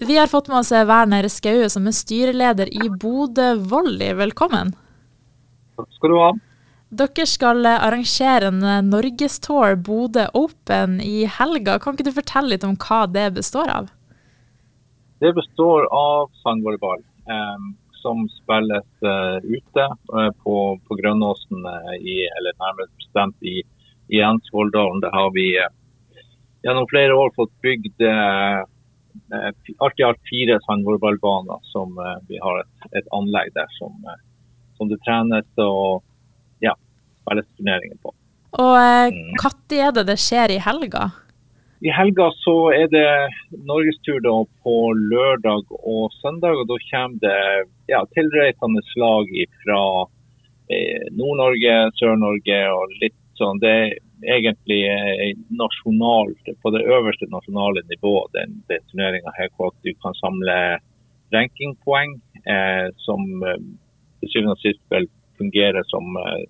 Vi 0.00 0.18
har 0.18 0.26
fått 0.26 0.48
med 0.48 0.58
oss 0.58 0.72
Werner 0.72 1.28
Skaue, 1.28 1.68
som 1.72 1.86
er 1.88 1.94
styreleder 1.96 2.68
i 2.68 2.88
Bodø 2.90 3.54
Volley. 3.70 4.12
Velkommen. 4.18 4.74
Takk 5.76 5.88
skal 5.96 6.12
du 6.12 6.16
ha. 6.20 6.28
Dere 7.00 7.26
skal 7.26 7.66
arrangere 7.66 8.50
en 8.52 8.90
norgestour 8.90 9.78
Bodø 9.80 10.26
Open 10.36 11.00
i 11.00 11.24
helga. 11.38 11.78
Kan 11.80 11.96
ikke 11.96 12.10
du 12.10 12.18
fortelle 12.18 12.52
litt 12.52 12.66
om 12.68 12.76
hva 12.76 13.06
det 13.08 13.30
består 13.38 13.72
av? 13.72 13.88
Det 15.24 15.32
består 15.32 15.88
av 15.96 16.28
sandvolleyball, 16.42 17.00
eh, 17.32 17.66
som 18.02 18.26
spilles 18.36 18.86
eh, 19.00 19.40
ute 19.48 19.88
eh, 19.88 20.30
på, 20.44 20.56
på 20.76 21.00
Grønnåsen, 21.00 21.64
i, 21.96 22.20
eller 22.36 22.60
nærmere 22.60 22.92
bestemt 23.00 23.40
i, 23.40 23.62
i 24.12 24.20
Ensvolldalen. 24.20 25.00
Der 25.00 25.16
har 25.16 25.32
vi 25.32 25.48
gjennom 26.66 26.88
flere 26.92 27.16
år 27.16 27.32
fått 27.36 27.54
bygd 27.64 28.02
alt 29.32 30.00
i 30.00 30.04
alt 30.06 30.20
fire 30.30 30.58
sandvolleyballbaner 30.66 31.58
som 31.72 31.96
vi 32.28 32.38
har 32.42 32.60
et, 32.62 32.88
et 33.00 33.08
anlegg 33.16 33.50
der 33.56 33.70
som, 33.78 33.94
som, 34.78 34.90
det 34.90 35.00
trenes 35.02 35.48
og 35.62 36.04
ja, 36.62 36.76
spilles 37.22 37.48
turneringer 37.56 37.98
på. 38.04 38.14
Og 38.56 38.76
når 38.76 39.16
mm. 39.16 39.80
er 39.82 39.96
det 39.96 40.06
det 40.12 40.18
skjer 40.22 40.54
i 40.54 40.60
helga? 40.62 41.08
I 41.84 41.92
helga 41.92 42.30
så 42.40 42.54
er 42.72 42.86
det 42.88 43.08
norgestur 43.68 44.24
på 44.64 44.76
lørdag 44.96 45.68
og 45.76 46.12
søndag. 46.22 46.56
og 46.56 46.68
Da 46.70 46.78
kommer 46.88 47.18
det 47.20 47.40
ja, 47.92 48.00
tilreisende 48.16 48.80
lag 48.96 49.28
fra 49.62 49.82
eh, 50.72 51.04
Nord-Norge, 51.12 51.76
Sør-Norge 52.00 52.60
og 52.72 52.96
litt 53.02 53.18
sånn. 53.36 53.60
Det 53.60 53.74
er 53.82 53.92
egentlig 54.26 54.80
nasjonalt, 55.60 56.50
på 56.62 56.72
det 56.74 56.84
øverste 56.84 57.28
nasjonale 57.30 57.82
nivået, 57.90 58.32
den, 58.34 58.60
den 58.70 58.84
turneringa 58.90 59.32
her, 59.38 59.50
hvor 59.56 59.74
du 59.84 59.92
kan 60.02 60.16
samle 60.18 60.56
rankingpoeng 61.34 62.18
eh, 62.46 62.88
som 63.06 63.22
eh, 63.46 63.62
til 64.20 64.32
syvende 64.32 64.56
og 64.56 64.62
sist 64.62 64.82
vel 64.90 65.08
fungerer 65.38 65.86
som 65.90 66.16
eh, 66.22 66.44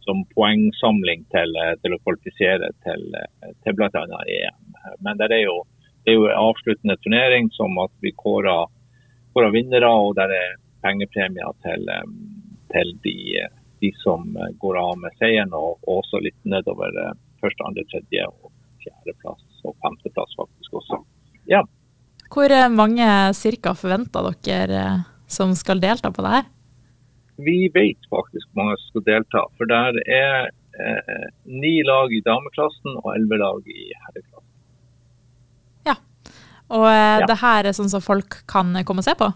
som 0.00 0.24
poengsamling 0.34 1.26
til, 1.30 1.52
eh, 1.60 1.74
til 1.82 1.94
å 1.94 2.00
kvalifisere 2.02 2.70
til, 2.86 3.02
til 3.64 3.76
bl.a. 3.76 4.04
EM. 4.36 4.78
Men 5.04 5.20
det 5.20 5.28
er 5.36 5.44
jo, 5.44 5.58
det 6.04 6.14
er 6.14 6.18
jo 6.18 6.30
avsluttende 6.32 6.96
turnering 7.04 7.50
som 7.54 7.76
at 7.82 7.92
vi 8.04 8.14
kårer, 8.16 8.72
kårer 9.36 9.52
vinnere, 9.54 9.90
og 9.92 10.16
der 10.18 10.32
er 10.34 10.56
pengepremier 10.82 11.52
til, 11.66 11.84
til 12.72 12.94
de, 13.04 13.44
de, 13.80 13.90
som 14.02 14.36
går 14.62 14.78
av 14.80 14.94
med 15.00 15.16
seieren, 15.18 15.54
og, 15.56 15.80
også 15.88 16.22
litt 16.24 16.38
nedover 16.44 16.94
første, 17.40 17.66
andre, 17.66 17.84
tredje 17.92 18.26
og 18.28 18.50
fjerdeplass 18.84 19.64
og 19.64 19.76
femteplass 19.84 20.36
faktisk 20.38 20.80
også. 20.80 21.00
Ja. 21.50 21.64
Hvor 22.30 22.52
mange 22.72 23.06
cirka 23.36 23.74
forventer 23.74 24.30
dere 24.46 24.84
som 25.30 25.56
skal 25.58 25.82
delta 25.82 26.12
på 26.14 26.24
det 26.24 26.34
her? 26.36 26.48
vi 27.44 27.70
vet 27.74 28.08
faktisk 28.10 28.48
hvor 28.50 28.64
mange 28.64 28.78
som 28.80 28.92
skal 28.92 29.06
delta. 29.08 29.44
For 29.58 29.70
der 29.70 29.98
er 30.04 30.50
eh, 30.50 31.26
ni 31.44 31.80
lag 31.86 32.12
i 32.14 32.22
dameklassen 32.26 32.98
og 33.02 33.12
elleve 33.14 33.40
lag 33.40 33.70
i 33.70 33.90
herreklassen. 33.92 34.48
Ja. 35.88 35.96
Og 36.70 36.86
eh, 36.90 37.20
ja. 37.22 37.28
det 37.30 37.38
her 37.42 37.68
er 37.68 37.76
sånn 37.76 37.92
som 37.92 38.04
folk 38.04 38.42
kan 38.50 38.74
komme 38.84 39.04
og 39.04 39.08
se 39.08 39.16
på? 39.18 39.30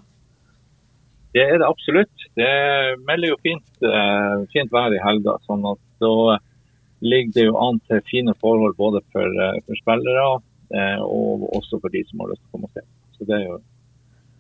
Det 1.35 1.43
er 1.43 1.59
det 1.59 1.67
absolutt. 1.67 2.27
Det 2.39 2.51
melder 3.09 3.33
jo 3.33 3.39
fint, 3.43 3.71
eh, 3.83 4.45
fint 4.53 4.71
vær 4.71 4.95
i 4.95 5.03
helga. 5.03 5.39
sånn 5.49 5.65
at 5.67 5.81
da 6.01 6.39
ligger 7.03 7.33
det 7.35 7.47
jo 7.49 7.57
an 7.59 7.81
til 7.89 8.01
fine 8.11 8.35
forhold 8.41 8.77
både 8.77 9.03
for, 9.13 9.27
eh, 9.27 9.61
for 9.67 9.75
spillere 9.83 10.27
eh, 10.71 11.01
og 11.03 11.49
også 11.59 11.81
for 11.81 11.91
de 11.91 12.05
som 12.09 12.23
har 12.23 12.31
lyst 12.33 12.43
til 12.43 12.49
å 12.49 12.53
komme 12.55 12.71
og 12.71 12.75
se. 12.79 12.85
Så 13.19 13.27
det 13.27 13.35
er 13.41 13.47
jo 13.49 13.59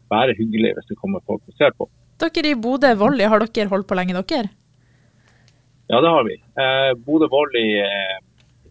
bare 0.09 0.37
hyggelig 0.39 0.75
hvis 0.77 0.91
det 0.93 0.99
kommer 1.01 1.25
folk 1.27 1.43
og 1.49 1.59
ser 1.59 1.75
på. 1.75 1.89
Dere 2.23 2.53
i 2.53 2.55
Bodø 2.55 2.95
Volley, 2.95 3.27
har 3.27 3.43
dere 3.43 3.73
holdt 3.73 3.89
på 3.91 3.99
lenge, 3.99 4.15
dere? 4.15 4.51
Ja, 5.91 6.01
det 6.01 6.11
har 6.15 6.25
vi. 6.25 6.39
Eh, 6.63 6.95
Bodø 7.05 7.29
Volley 7.29 7.75
eh, 7.83 8.19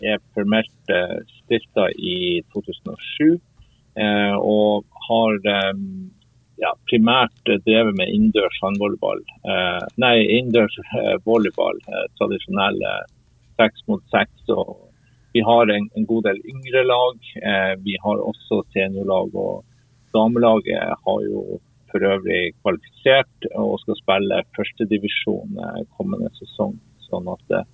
er 0.02 0.24
formelt 0.34 0.90
eh, 0.90 1.20
stifta 1.44 1.90
i 2.00 2.42
2007. 2.56 3.36
Eh, 4.00 4.36
og 4.40 4.88
har 5.09 5.36
eh, 5.52 5.74
ja, 6.62 6.72
primært 6.90 7.52
drevet 7.66 7.97
med 7.97 8.12
innendørs 8.14 8.59
håndvolleyball. 8.62 9.22
Eh, 9.50 9.84
nei, 10.03 10.16
innendørs 10.38 10.78
eh, 10.84 11.18
volleyball. 11.25 11.81
tradisjonelle 12.19 12.96
seks 13.59 13.86
mot 13.88 14.03
seks. 14.14 14.50
Vi 15.34 15.41
har 15.41 15.69
en, 15.69 15.90
en, 15.97 16.06
god 16.06 16.28
del 16.30 16.40
yngre 16.50 16.84
lag. 16.86 17.18
vi 17.81 17.96
har 18.03 18.22
også 18.22 18.64
seniorlag. 18.74 19.34
og 19.34 19.64
Damelaget 20.14 20.94
har 21.06 21.22
jo 21.25 21.59
for 21.94 22.06
øvrig 22.09 22.53
kvalifisert 22.62 23.47
og 23.62 23.78
skal 23.84 24.00
spille 24.02 24.41
førstedivisjon 24.58 25.59
eh, 25.62 25.81
kommende 25.97 26.31
sesong. 26.40 26.75
Sånn 27.06 27.30
at 27.30 27.58
eh, 27.59 27.68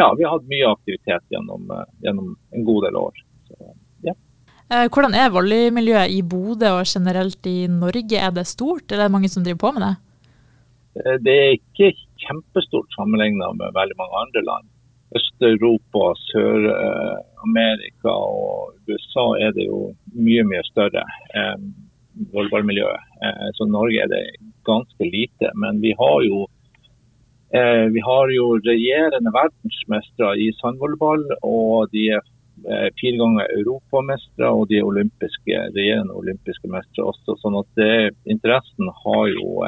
ja, 0.00 0.08
vi 0.16 0.24
har 0.24 0.36
hatt 0.36 0.48
mye 0.52 0.70
aktivitet 0.72 1.24
gjennom, 1.34 1.68
eh, 1.72 1.84
gjennom 2.06 2.32
en 2.56 2.66
god 2.68 2.88
del 2.88 2.98
år. 3.02 3.20
Så, 3.48 3.74
ja. 4.08 4.16
Hvordan 4.66 5.14
er 5.14 5.30
volleymiljøet 5.30 6.10
i 6.10 6.22
Bodø 6.26 6.72
og 6.80 6.88
generelt 6.90 7.46
i 7.46 7.68
Norge? 7.70 8.18
Er 8.18 8.32
det 8.34 8.48
stort, 8.50 8.90
eller 8.90 9.04
er 9.04 9.10
det 9.10 9.14
mange 9.14 9.30
som 9.30 9.44
driver 9.44 9.60
på 9.62 9.70
med 9.76 9.84
det? 9.86 9.94
Det 11.22 11.34
er 11.38 11.54
ikke 11.54 11.92
kjempestort 12.24 12.88
sammenlignet 12.96 13.60
med 13.60 13.76
veldig 13.76 13.96
mange 14.00 14.22
andre 14.24 14.42
land. 14.48 14.66
Øst-Europa, 15.14 16.02
Sør-Amerika 16.32 18.10
og 18.10 18.74
USA 18.90 19.26
er 19.46 19.54
det 19.54 19.68
jo 19.68 19.92
mye, 20.18 20.42
mye 20.50 20.64
større 20.66 21.04
volleyballmiljøet. 22.32 23.02
Eh, 23.24 23.48
så 23.56 23.66
Norge 23.68 24.02
er 24.02 24.10
det 24.12 24.24
ganske 24.68 25.04
lite. 25.16 25.50
Men 25.54 25.80
vi 25.80 25.92
har 26.00 26.18
jo, 26.28 26.46
eh, 27.58 27.86
vi 27.94 28.00
har 28.08 28.32
jo 28.38 28.46
regjerende 28.70 29.32
verdensmestere 29.40 30.38
i 30.44 30.52
sandvolleyball. 30.60 31.24
Og 31.42 31.92
de 31.92 32.08
er 32.16 32.22
eh, 32.22 32.35
fire 32.64 33.18
ganger 33.20 33.52
europamestere 33.58 34.48
og 34.52 34.68
de 34.70 34.80
er 34.80 34.88
olympiske, 34.88 35.58
regjerende 35.76 36.16
olympiske 36.16 36.70
mestere 36.72 37.10
også. 37.12 37.36
sånn 37.42 37.58
at 37.60 37.68
det, 37.80 38.14
interessen 38.32 38.90
har 39.04 39.26
jo 39.32 39.66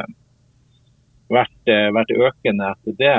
vært, 1.32 1.72
vært 1.94 2.14
økende 2.16 2.70
etter 2.72 2.96
det. 2.98 3.18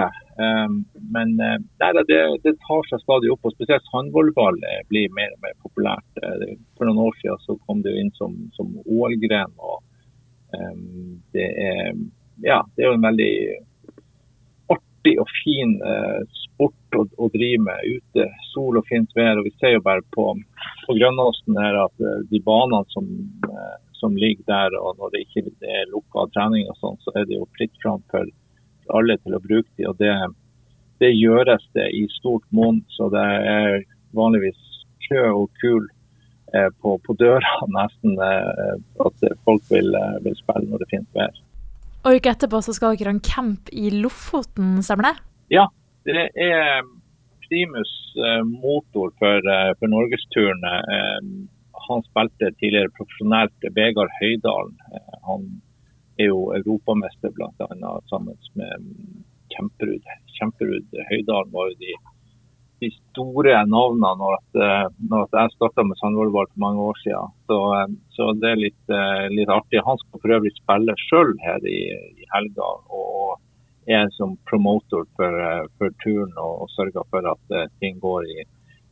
Men 1.14 1.36
nei, 1.38 1.92
det, 2.10 2.20
det, 2.46 2.56
tar 2.66 2.90
seg 2.90 3.04
stadig 3.04 3.32
opp. 3.34 3.46
og 3.46 3.56
Spesielt 3.56 3.92
håndvolleyball 3.94 4.60
blir 4.90 5.14
mer 5.16 5.36
og 5.36 5.46
mer 5.46 5.56
populært. 5.62 6.24
For 6.78 6.90
noen 6.90 7.04
år 7.06 7.20
siden 7.22 7.44
så 7.46 7.58
kom 7.68 7.84
det 7.86 7.94
jo 7.94 8.04
inn 8.04 8.14
som, 8.18 8.36
som 8.58 8.74
OL-gren. 8.86 9.54
og 9.58 9.84
det, 11.36 11.46
er, 11.46 11.94
ja, 12.46 12.64
det 12.76 12.84
er 12.86 12.90
jo 12.90 12.98
en 12.98 13.10
veldig 13.10 13.34
artig 15.00 15.20
og 15.20 15.28
fin 15.44 15.82
eh, 15.82 16.22
sport 16.44 16.96
å, 16.96 17.06
å, 17.18 17.30
drive 17.30 17.62
med 17.64 17.80
ute. 17.86 18.28
Sol 18.54 18.78
og 18.78 18.86
fint 18.88 19.10
vær. 19.16 19.38
og 19.38 19.46
Vi 19.46 19.54
ser 19.60 19.78
jo 19.78 19.82
bare 19.82 20.02
på, 20.12 20.36
på 20.86 20.94
Grønåsen 20.98 21.58
her 21.58 21.86
at 21.86 21.94
uh, 22.04 22.20
de 22.30 22.40
banene 22.44 22.84
som, 22.90 23.06
uh, 23.48 23.78
som, 23.94 24.16
ligger 24.16 24.44
der, 24.48 24.78
og 24.80 24.98
når 25.00 25.12
det 25.14 25.24
ikke 25.26 25.46
er 25.62 25.90
lukka 25.94 26.28
trening, 26.34 26.68
og 26.70 26.78
sånn, 26.80 26.98
så 27.04 27.12
er 27.16 27.26
det 27.26 27.38
jo 27.38 27.48
fritt 27.58 27.74
fram 27.82 28.04
for 28.12 28.28
alle 28.90 29.18
til 29.24 29.36
å 29.36 29.40
bruke 29.44 29.70
de, 29.78 29.86
og 29.88 29.98
det, 30.00 30.14
det 31.00 31.14
gjøres 31.14 31.64
det 31.78 31.90
i 31.94 32.08
stort 32.18 32.46
monn. 32.52 32.82
Så 32.90 33.10
det 33.14 33.24
er 33.24 33.86
vanligvis 34.18 34.60
kø 35.08 35.24
og 35.32 35.50
kul 35.62 35.86
eh, 36.54 36.70
på, 36.82 36.98
på, 37.06 37.16
døra 37.20 37.60
nesten 37.78 38.18
eh, 38.20 38.74
at 39.06 39.30
folk 39.46 39.64
vil, 39.72 39.94
eh, 39.96 40.18
vil, 40.26 40.36
spille 40.42 40.68
når 40.68 40.82
det 40.82 40.90
er 40.90 40.98
fint 40.98 41.16
vær. 41.16 41.46
Og 42.06 42.16
uka 42.16 42.32
etterpå 42.32 42.62
så 42.64 42.76
skal 42.76 42.96
dere 42.96 43.12
ha 43.12 43.18
en 43.18 43.26
camp 43.26 43.72
i 43.76 43.90
Lofoten, 43.92 44.78
stemmer 44.86 45.10
det? 45.10 45.16
Ja, 45.58 45.66
det 46.08 46.30
er 46.40 46.86
primus 47.44 47.92
eh, 48.16 48.44
motor 48.48 49.12
for, 49.20 49.50
eh, 49.56 49.72
for 49.80 49.92
norgesturen. 49.92 50.64
han 51.90 52.04
spilte 52.06 52.52
tidligere 52.60 52.94
profesjonelt 52.98 53.68
Vegard 53.76 54.12
Høydalen. 54.22 54.78
han 55.26 55.48
er 56.20 56.30
jo 56.30 56.52
europamester 56.54 57.32
bl.a. 57.34 57.92
sammen 58.12 58.38
med 58.60 58.90
Kjemperud. 59.54 60.06
Kjemperud 60.38 61.00
Høydalen 61.10 61.52
var 61.56 61.72
jo 61.72 61.80
de 61.82 61.96
de 62.80 62.90
store 62.96 63.56
navnene 63.68 64.12
når, 64.22 64.38
at, 64.38 64.60
eh, 64.66 64.86
når 65.12 65.26
at 65.26 65.38
jeg 65.38 65.56
starta 65.56 65.86
med 65.88 66.00
sandvolleyball 66.00 66.48
for 66.52 66.64
mange 66.64 66.86
år 66.92 67.00
siden. 67.04 67.36
Så, 67.50 67.60
eh, 67.78 67.92
så 68.16 68.30
det 68.42 68.52
er 68.52 68.64
litt, 68.64 68.84
eh, 68.94 69.26
litt, 69.36 69.52
artig. 69.54 69.84
Han 69.86 70.00
skal 70.02 70.24
for 70.24 70.36
øvrig 70.38 70.54
spille 70.58 70.96
sjøl 71.06 71.36
her 71.46 71.68
i, 71.68 71.82
i, 72.16 72.28
helga. 72.36 72.72
og 72.90 73.38
er 73.90 74.06
som 74.14 74.36
promotor 74.46 75.08
for, 75.18 75.36
for 75.80 75.94
turen 76.04 76.36
og, 76.38 76.52
og, 76.62 76.68
sørger 76.76 77.08
for 77.10 77.26
at 77.26 77.54
ting 77.82 77.96
går 78.04 78.28
i, 78.30 78.44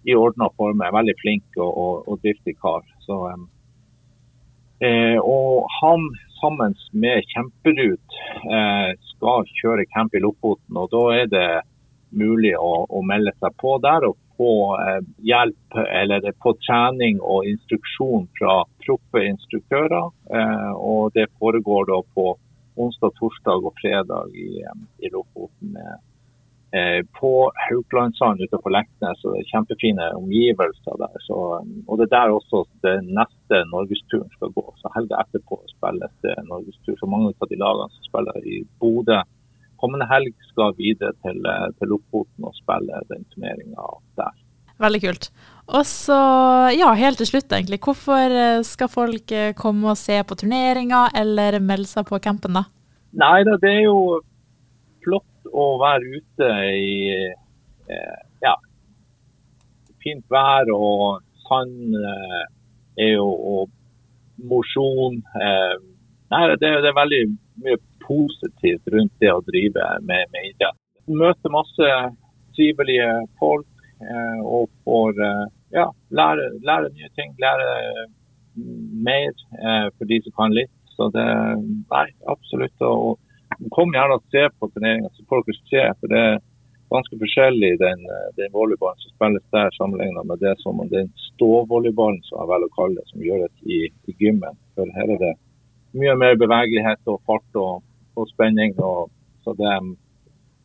i 0.09 0.15
ordna 0.17 0.47
former. 0.57 0.95
Veldig 0.95 1.13
flink 1.21 1.59
og, 1.59 1.69
og, 1.69 2.07
og 2.07 2.23
driftig 2.23 2.55
kar. 2.63 2.81
Så, 3.05 3.19
eh, 4.81 5.19
og 5.21 5.67
han 5.81 6.07
sammen 6.39 6.73
med 6.93 7.25
Kjemperud 7.33 8.17
eh, 8.57 8.91
skal 9.13 9.49
kjøre 9.61 9.87
camp 9.93 10.15
i 10.15 10.23
Lofoten. 10.23 10.77
og 10.77 10.89
da 10.93 11.03
er 11.21 11.29
det 11.31 11.49
mulig 12.09 12.53
å, 12.57 12.85
å, 12.89 13.03
melde 13.05 13.33
seg 13.41 13.55
på 13.61 13.77
der 13.83 14.07
og 14.07 14.17
få 14.37 14.51
eh, 14.81 14.99
hjelp 15.25 15.79
eller 15.83 16.27
få 16.43 16.53
trening 16.65 17.21
og 17.21 17.47
instruksjon 17.49 18.27
fra 18.37 18.59
proffe 18.85 19.23
instruktører. 19.25 20.11
Eh, 20.31 20.73
og 20.75 21.15
det 21.17 21.29
foregår 21.39 21.89
da 21.91 22.01
på 22.17 22.27
onsdag, 22.77 23.15
torsdag 23.17 23.65
og 23.65 23.73
fredag 23.81 24.35
i, 24.37 24.61
i 25.01 25.11
Lofoten. 25.13 25.73
Eh, 26.71 27.05
på 27.19 27.51
Hauklandsand 27.55 28.41
utenfor 28.41 28.73
Leknes. 28.75 29.23
og 29.23 29.33
det 29.33 29.39
er 29.41 29.51
Kjempefine 29.51 30.07
omgivelser 30.19 30.99
der. 30.99 31.15
Så, 31.27 31.37
og 31.87 31.97
Det 31.97 32.05
er 32.07 32.15
der 32.17 32.35
også 32.35 32.65
den 32.83 33.07
neste 33.19 33.63
norgesturen 33.71 34.29
skal 34.35 34.51
gå. 34.57 34.65
Så 34.81 34.91
Helga 34.95 35.23
etterpå 35.23 35.61
spilles 35.71 36.13
det 36.25 36.35
norgestur. 36.51 36.95
Så 36.99 37.07
mange 37.07 37.31
av 37.31 37.47
de 37.49 37.57
lagene 37.63 37.89
som 37.95 38.03
spiller 38.09 38.37
i 38.43 38.57
Bodø 38.79 39.21
kommende 39.81 40.07
helg, 40.09 40.33
skal 40.51 40.75
videre 40.77 41.13
til, 41.25 41.39
eh, 41.45 41.67
til 41.79 41.93
Lofoten 41.93 42.49
og 42.49 42.55
spille 42.57 43.01
den 43.11 43.25
turneringa 43.33 43.87
der. 44.19 44.35
Veldig 44.77 45.01
kult. 45.01 45.29
Og 45.73 45.83
så, 45.89 46.17
ja, 46.77 46.91
helt 46.93 47.17
til 47.17 47.29
slutt 47.31 47.51
egentlig. 47.51 47.81
Hvorfor 47.83 48.37
eh, 48.43 48.63
skal 48.67 48.91
folk 48.93 49.33
komme 49.57 49.93
og 49.93 49.99
se 49.99 50.21
på 50.23 50.37
turneringa, 50.37 51.07
eller 51.17 51.59
melde 51.59 51.89
seg 51.89 52.07
på 52.09 52.21
campen, 52.23 52.59
da? 52.59 52.67
Nei 53.17 53.41
da, 53.47 53.55
det 53.61 53.71
er 53.71 53.85
jo 53.87 54.19
flott 55.05 55.51
å 55.53 55.67
være 55.81 56.19
ute 56.19 56.49
i 56.75 56.97
eh, 57.23 58.19
ja, 58.43 58.53
fint 60.03 60.25
vær 60.31 60.69
og 60.75 61.23
sand 61.47 61.95
eh, 61.95 62.43
er 63.05 63.13
jo, 63.15 63.27
og 63.27 63.71
mosjon. 64.51 65.21
Eh, 65.41 65.75
det, 66.29 66.59
det, 66.61 66.89
er 66.89 66.97
veldig 66.97 67.21
mye 67.63 67.79
positivt 68.05 68.87
rundt 68.93 69.13
det 69.21 69.31
å 69.33 69.43
drive 69.47 69.85
med, 70.05 70.29
med 70.33 70.51
idrett. 70.51 70.79
Møter 71.07 71.53
masse 71.53 71.91
trivelige 72.57 73.11
folk 73.39 73.67
eh, 74.01 74.41
og 74.43 74.69
får 74.85 75.21
eh, 75.23 75.45
ja, 75.77 75.87
lære, 76.19 76.49
lære, 76.67 76.91
nye 76.95 77.11
ting. 77.19 77.33
Lære 77.41 77.69
mer 79.07 79.31
eh, 79.31 79.87
for 79.95 80.09
de 80.09 80.19
som 80.25 80.35
kan 80.41 80.55
litt. 80.57 80.73
Så 80.97 81.09
det 81.13 81.25
Nei, 81.93 82.07
absolutt. 82.33 82.77
og 82.81 83.17
Kom 83.73 83.93
gjerne 83.95 84.17
og 84.17 84.25
se 84.33 84.43
på 84.59 84.67
turneringa, 84.73 85.09
så 85.15 85.23
får 85.29 85.43
dere 85.45 85.61
se. 85.71 85.83
for 85.99 86.11
det 86.11 86.19
er 86.19 86.39
ganske 86.91 87.19
forskjellig 87.21 87.69
den, 87.79 88.03
den 88.37 88.51
volleyballen 88.53 88.99
som 89.01 89.13
spilles 89.13 89.45
der, 89.55 89.71
sammenlignet 89.77 90.27
med 90.27 90.41
det 90.43 90.53
som 90.61 90.81
den 90.91 91.09
ståvolleyballen 91.29 92.19
som 92.27 92.41
jeg 92.41 92.51
velger 92.51 92.69
å 92.69 92.75
kalle 92.75 92.99
det, 92.99 93.07
som 93.11 93.23
gjøres 93.23 93.63
i, 93.63 93.79
i 93.87 94.15
gymmen. 94.19 94.59
For 94.75 94.91
her 94.97 95.13
er 95.15 95.21
det 95.23 95.33
mye 95.95 96.15
mer 96.19 96.35
bevegelighet 96.39 97.01
og 97.11 97.21
fart 97.27 97.59
og, 97.59 97.85
og 98.17 98.29
spenning. 98.33 98.75
Og, 98.83 99.09
så 99.45 99.55
det, 99.57 99.71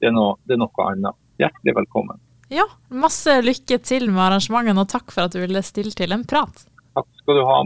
det, 0.00 0.10
er 0.10 0.16
noe, 0.16 0.36
det 0.46 0.56
er 0.56 0.62
noe 0.62 0.88
annet. 0.90 1.18
Hjertelig 1.38 1.76
velkommen. 1.82 2.18
Ja, 2.50 2.64
masse 2.88 3.34
lykke 3.44 3.76
til 3.84 4.08
med 4.08 4.24
arrangementene, 4.24 4.82
og 4.82 4.90
takk 4.90 5.12
for 5.12 5.28
at 5.28 5.34
du 5.34 5.42
ville 5.42 5.62
stille 5.66 5.92
til 5.96 6.14
en 6.16 6.24
prat. 6.28 6.64
Takk 6.96 7.08
skal 7.20 7.38
du 7.38 7.44
ha. 7.46 7.58